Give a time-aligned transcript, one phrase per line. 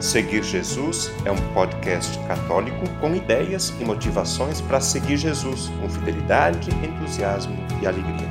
[0.00, 6.68] Seguir Jesus é um podcast católico com ideias e motivações para seguir Jesus com fidelidade,
[6.84, 8.30] entusiasmo e alegria.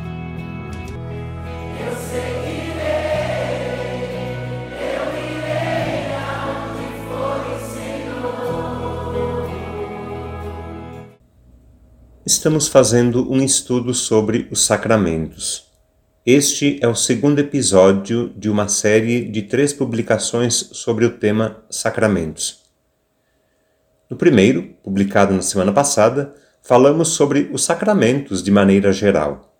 [1.80, 2.76] Eu seguirei,
[4.70, 9.50] eu irei aonde for o Senhor.
[12.24, 15.65] Estamos fazendo um estudo sobre os sacramentos.
[16.26, 22.64] Este é o segundo episódio de uma série de três publicações sobre o tema sacramentos.
[24.10, 26.34] No primeiro, publicado na semana passada,
[26.64, 29.56] falamos sobre os sacramentos de maneira geral.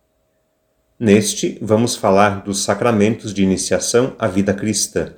[1.00, 5.14] Neste, vamos falar dos sacramentos de iniciação à vida cristã.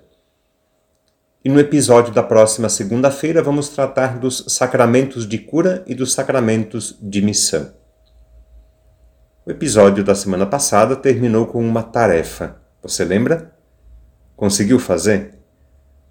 [1.45, 6.97] E no episódio da próxima segunda-feira, vamos tratar dos sacramentos de cura e dos sacramentos
[7.01, 7.71] de missão.
[9.47, 12.57] O episódio da semana passada terminou com uma tarefa.
[12.81, 13.55] Você lembra?
[14.35, 15.39] Conseguiu fazer?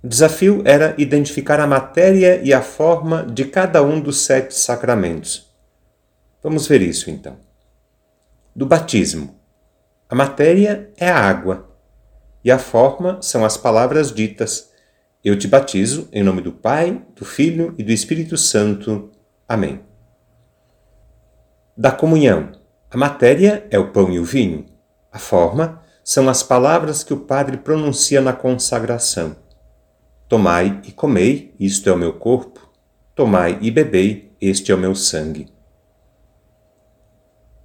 [0.03, 5.55] O desafio era identificar a matéria e a forma de cada um dos sete sacramentos.
[6.43, 7.37] Vamos ver isso então.
[8.55, 9.39] Do batismo.
[10.09, 11.77] A matéria é a água
[12.43, 14.71] e a forma são as palavras ditas:
[15.23, 19.11] Eu te batizo em nome do Pai, do Filho e do Espírito Santo.
[19.47, 19.83] Amém.
[21.77, 22.65] Da comunhão.
[22.97, 24.65] A matéria é o pão e o vinho.
[25.13, 29.37] A forma são as palavras que o padre pronuncia na consagração.
[30.27, 32.59] Tomai e comei, isto é o meu corpo.
[33.15, 35.47] Tomai e bebei, este é o meu sangue.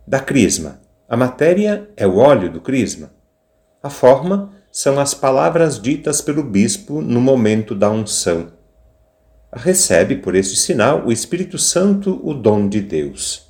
[0.05, 0.81] Da crisma.
[1.07, 3.13] A matéria é o óleo do crisma.
[3.81, 8.51] A forma são as palavras ditas pelo bispo no momento da unção.
[9.53, 13.49] Recebe por este sinal o Espírito Santo, o dom de Deus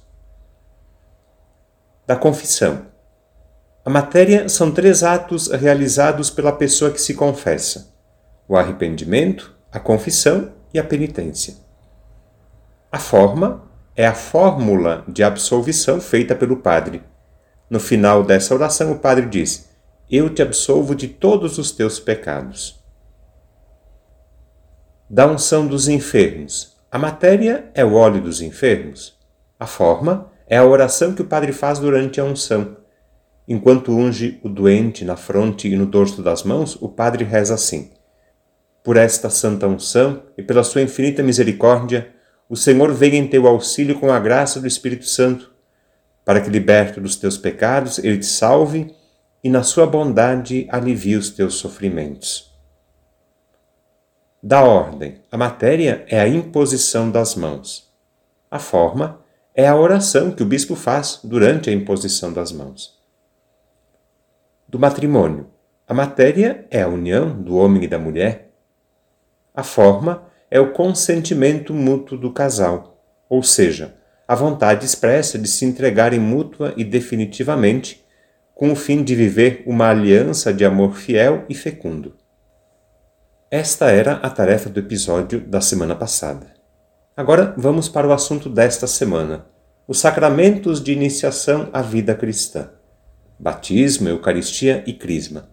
[2.12, 2.88] da confissão.
[3.86, 7.96] A matéria são três atos realizados pela pessoa que se confessa:
[8.50, 11.56] o arrependimento, a confissão e a penitência.
[12.92, 13.64] A forma
[13.96, 17.02] é a fórmula de absolvição feita pelo padre.
[17.70, 19.70] No final dessa oração, o padre diz:
[20.10, 22.84] Eu te absolvo de todos os teus pecados.
[25.10, 26.76] Da unção dos enfermos.
[26.92, 29.18] A matéria é o óleo dos enfermos.
[29.58, 32.76] A forma é a oração que o padre faz durante a unção.
[33.48, 37.90] Enquanto unge o doente na fronte e no dorso das mãos, o padre reza assim:
[38.84, 42.14] Por esta santa unção e pela sua infinita misericórdia,
[42.50, 45.50] o Senhor venha em teu auxílio com a graça do Espírito Santo,
[46.26, 48.94] para que, liberto dos teus pecados, ele te salve
[49.42, 52.52] e, na sua bondade, alivie os teus sofrimentos.
[54.44, 57.90] Da ordem, a matéria é a imposição das mãos.
[58.50, 59.21] A forma
[59.54, 63.00] é a oração que o bispo faz durante a imposição das mãos.
[64.68, 65.48] Do matrimônio.
[65.88, 68.54] A matéria é a união do homem e da mulher.
[69.54, 73.96] A forma é o consentimento mútuo do casal, ou seja,
[74.26, 78.06] a vontade expressa de se entregarem mútua e definitivamente
[78.56, 82.16] com o fim de viver uma aliança de amor fiel e fecundo.
[83.50, 86.61] Esta era a tarefa do episódio da semana passada.
[87.16, 89.46] Agora vamos para o assunto desta semana:
[89.88, 92.70] os sacramentos de iniciação à vida cristã:
[93.38, 95.50] batismo, Eucaristia e Crisma.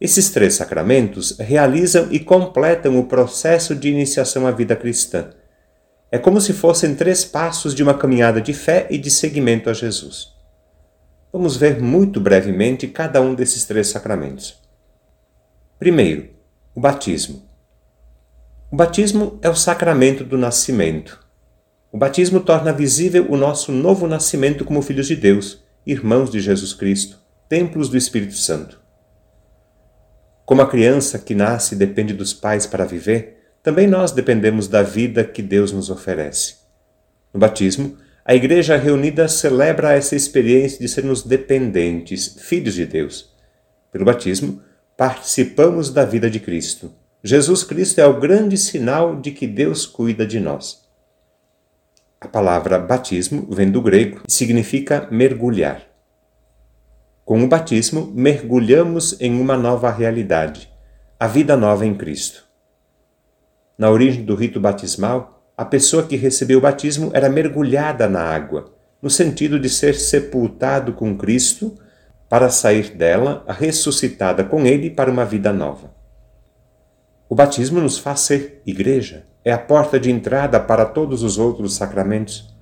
[0.00, 5.30] Esses três sacramentos realizam e completam o processo de iniciação à vida cristã.
[6.10, 9.72] É como se fossem três passos de uma caminhada de fé e de seguimento a
[9.72, 10.32] Jesus.
[11.32, 14.60] Vamos ver muito brevemente cada um desses três sacramentos.
[15.78, 16.30] Primeiro,
[16.74, 17.47] o batismo.
[18.70, 21.18] O batismo é o sacramento do nascimento.
[21.90, 26.74] O batismo torna visível o nosso novo nascimento como filhos de Deus, irmãos de Jesus
[26.74, 27.18] Cristo,
[27.48, 28.78] templos do Espírito Santo.
[30.44, 35.24] Como a criança que nasce depende dos pais para viver, também nós dependemos da vida
[35.24, 36.56] que Deus nos oferece.
[37.32, 43.34] No batismo, a Igreja reunida celebra essa experiência de sermos dependentes, filhos de Deus.
[43.90, 44.60] Pelo batismo,
[44.94, 46.92] participamos da vida de Cristo
[47.22, 50.86] Jesus Cristo é o grande sinal de que Deus cuida de nós.
[52.20, 55.82] A palavra batismo vem do grego e significa mergulhar.
[57.24, 60.70] Com o batismo, mergulhamos em uma nova realidade,
[61.18, 62.44] a vida nova em Cristo.
[63.76, 68.72] Na origem do rito batismal, a pessoa que recebeu o batismo era mergulhada na água,
[69.02, 71.76] no sentido de ser sepultado com Cristo
[72.28, 75.97] para sair dela ressuscitada com Ele para uma vida nova.
[77.28, 81.74] O batismo nos faz ser igreja, é a porta de entrada para todos os outros
[81.74, 82.56] sacramentos.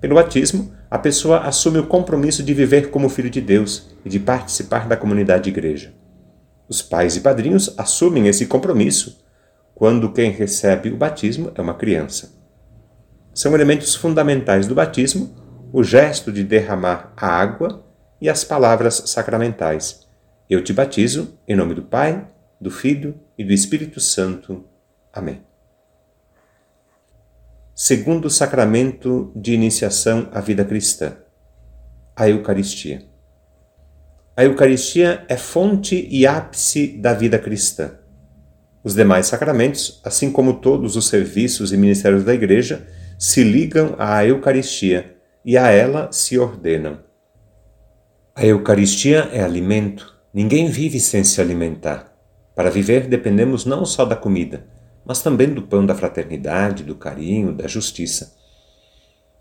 [0.00, 4.18] Pelo batismo, a pessoa assume o compromisso de viver como filho de Deus e de
[4.20, 5.94] participar da comunidade de igreja.
[6.68, 9.24] Os pais e padrinhos assumem esse compromisso
[9.74, 12.38] quando quem recebe o batismo é uma criança.
[13.32, 15.34] São elementos fundamentais do batismo
[15.72, 17.84] o gesto de derramar a água
[18.20, 20.06] e as palavras sacramentais.
[20.48, 22.26] Eu te batizo em nome do Pai,
[22.60, 24.64] do Filho e do Espírito Santo.
[25.12, 25.42] Amém.
[27.74, 31.16] Segundo sacramento de iniciação à vida cristã,
[32.14, 33.08] a Eucaristia.
[34.36, 37.92] A Eucaristia é fonte e ápice da vida cristã.
[38.84, 42.86] Os demais sacramentos, assim como todos os serviços e ministérios da Igreja,
[43.18, 47.00] se ligam à Eucaristia e a ela se ordenam.
[48.34, 50.18] A Eucaristia é alimento.
[50.32, 52.09] Ninguém vive sem se alimentar.
[52.54, 54.66] Para viver dependemos não só da comida,
[55.04, 58.36] mas também do pão da fraternidade, do carinho, da justiça.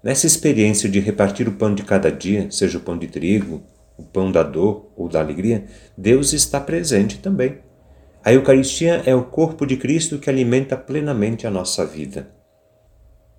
[0.04, 3.62] Nessa experiência de repartir o pão de cada dia, seja o pão de trigo,
[3.98, 5.66] o pão da dor ou da alegria,
[5.98, 7.58] Deus está presente também.
[8.24, 12.30] A Eucaristia é o corpo de Cristo que alimenta plenamente a nossa vida.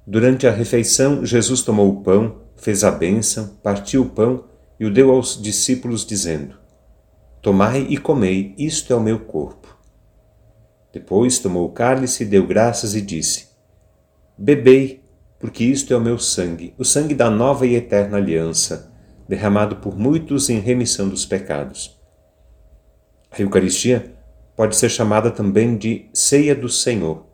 [0.06, 4.44] Durante a refeição, Jesus tomou o pão, fez a bênção, partiu o pão
[4.78, 6.59] e o deu aos discípulos, dizendo:
[7.42, 9.78] Tomai e comei, isto é o meu corpo.
[10.92, 13.48] Depois tomou o cálice, deu graças e disse:
[14.36, 15.02] Bebei,
[15.38, 18.92] porque isto é o meu sangue, o sangue da nova e eterna aliança,
[19.26, 21.98] derramado por muitos em remissão dos pecados.
[23.30, 24.14] A Eucaristia
[24.54, 27.26] pode ser chamada também de ceia do Senhor,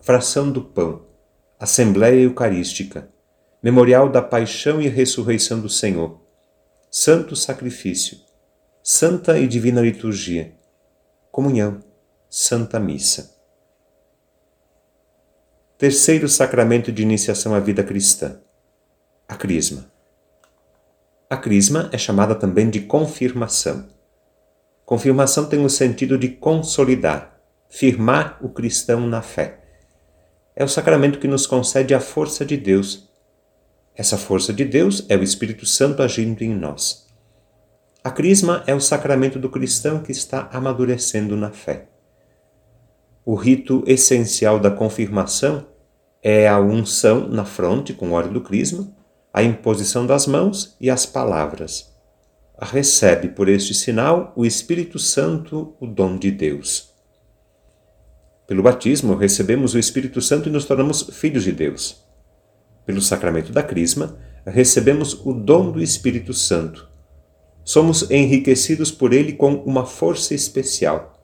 [0.00, 1.06] fração do pão,
[1.58, 3.08] Assembleia Eucarística,
[3.62, 6.20] memorial da paixão e ressurreição do Senhor,
[6.90, 8.18] santo sacrifício,
[8.86, 10.52] santa e divina liturgia,
[11.32, 11.80] comunhão,
[12.28, 13.34] santa missa.
[15.78, 18.38] Terceiro sacramento de iniciação à vida cristã,
[19.26, 19.90] a crisma.
[21.30, 23.88] A crisma é chamada também de confirmação.
[24.84, 27.40] Confirmação tem o sentido de consolidar,
[27.70, 29.64] firmar o cristão na fé.
[30.54, 33.08] É o sacramento que nos concede a força de Deus
[33.96, 37.03] essa força de Deus é o Espírito Santo agindo em nós.
[38.04, 41.88] A crisma é o sacramento do cristão que está amadurecendo na fé.
[43.24, 45.66] O rito essencial da confirmação
[46.22, 48.94] é a unção na fronte com o óleo do crisma,
[49.32, 51.92] a imposição das mãos e as palavras.
[52.60, 56.92] Recebe por este sinal o Espírito Santo, o dom de Deus.
[58.46, 62.04] Pelo batismo, recebemos o Espírito Santo e nos tornamos filhos de Deus
[62.86, 64.16] pelo sacramento da Crisma,
[64.46, 66.88] recebemos o dom do Espírito Santo.
[67.64, 71.14] Somos enriquecidos por ele com uma força especial.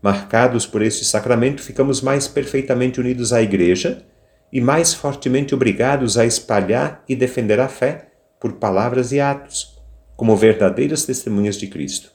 [0.00, 4.06] Marcados por este sacramento, ficamos mais perfeitamente unidos à Igreja
[4.50, 8.08] e mais fortemente obrigados a espalhar e defender a fé
[8.40, 9.76] por palavras e atos,
[10.16, 12.10] como verdadeiras testemunhas de Cristo.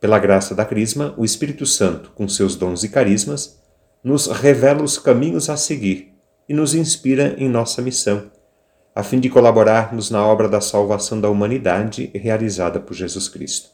[0.00, 3.60] Pela graça da Crisma, o Espírito Santo, com seus dons e carismas,
[4.04, 6.14] nos revela os caminhos a seguir
[6.48, 8.30] e nos inspira em nossa missão,
[8.96, 13.68] a fim de colaborarmos na obra da salvação da humanidade realizada por Jesus Cristo.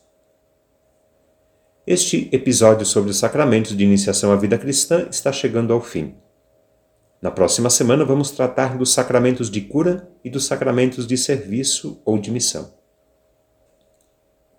[1.87, 6.17] Este episódio sobre os sacramentos de iniciação à vida cristã está chegando ao fim.
[7.21, 12.19] Na próxima semana vamos tratar dos sacramentos de cura e dos sacramentos de serviço ou
[12.19, 12.75] de missão.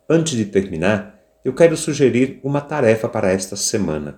[0.09, 4.17] Antes de terminar, eu quero sugerir uma tarefa para esta semana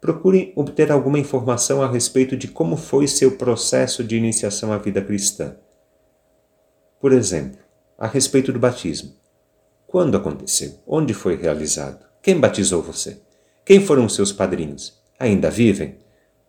[0.00, 5.02] procure obter alguma informação a respeito de como foi seu processo de iniciação à vida
[5.02, 5.56] cristã.
[6.98, 7.58] Por exemplo,
[7.98, 9.12] a respeito do batismo.
[9.86, 10.78] Quando aconteceu?
[10.86, 12.06] Onde foi realizado?
[12.22, 13.20] Quem batizou você?
[13.64, 14.98] Quem foram seus padrinhos?
[15.18, 15.98] Ainda vivem?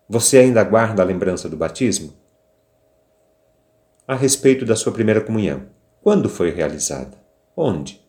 [0.08, 2.14] Você ainda guarda a lembrança do batismo?
[4.06, 5.66] A respeito da sua primeira comunhão.
[6.02, 7.16] Quando foi realizada?
[7.56, 8.02] Onde?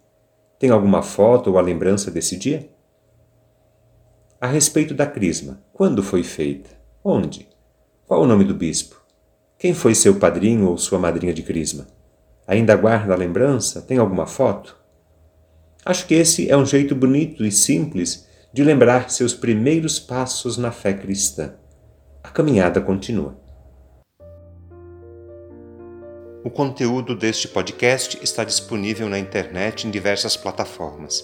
[0.58, 2.73] Tem alguma foto ou a lembrança desse dia?
[4.44, 5.64] A respeito da crisma.
[5.72, 6.70] Quando foi feita?
[7.02, 7.48] Onde?
[8.06, 9.02] Qual o nome do bispo?
[9.58, 11.88] Quem foi seu padrinho ou sua madrinha de crisma?
[12.46, 13.82] Ainda guarda a lembrança?
[13.82, 14.76] Tem alguma foto?
[15.86, 20.74] Acho que esse é um jeito bonito e simples de lembrar seus primeiros passos na
[20.74, 21.54] fé cristã.
[22.22, 23.40] A caminhada continua.
[26.44, 31.24] O conteúdo deste podcast está disponível na internet em diversas plataformas.